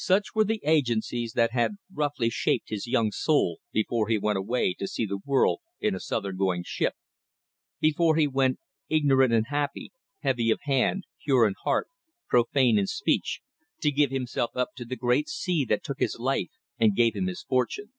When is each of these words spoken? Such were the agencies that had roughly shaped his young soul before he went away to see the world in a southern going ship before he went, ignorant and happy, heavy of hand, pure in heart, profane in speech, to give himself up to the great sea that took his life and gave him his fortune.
Such 0.00 0.34
were 0.34 0.44
the 0.46 0.62
agencies 0.64 1.34
that 1.34 1.50
had 1.52 1.76
roughly 1.92 2.30
shaped 2.30 2.70
his 2.70 2.86
young 2.86 3.10
soul 3.12 3.58
before 3.72 4.08
he 4.08 4.16
went 4.16 4.38
away 4.38 4.72
to 4.78 4.88
see 4.88 5.04
the 5.04 5.20
world 5.22 5.60
in 5.80 5.94
a 5.94 6.00
southern 6.00 6.38
going 6.38 6.62
ship 6.64 6.94
before 7.78 8.16
he 8.16 8.26
went, 8.26 8.58
ignorant 8.88 9.34
and 9.34 9.48
happy, 9.48 9.92
heavy 10.20 10.50
of 10.50 10.60
hand, 10.62 11.04
pure 11.22 11.46
in 11.46 11.52
heart, 11.62 11.88
profane 12.26 12.78
in 12.78 12.86
speech, 12.86 13.42
to 13.82 13.90
give 13.92 14.10
himself 14.10 14.52
up 14.56 14.70
to 14.76 14.86
the 14.86 14.96
great 14.96 15.28
sea 15.28 15.66
that 15.66 15.84
took 15.84 15.98
his 15.98 16.16
life 16.18 16.52
and 16.78 16.96
gave 16.96 17.14
him 17.14 17.26
his 17.26 17.42
fortune. 17.42 17.92